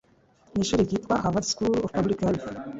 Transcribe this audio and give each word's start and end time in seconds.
n'ishuri 0.53 0.87
ryitwa 0.87 1.15
'Harvard 1.19 1.47
School 1.51 1.73
of 1.85 1.93
Public 1.97 2.19
Health', 2.25 2.51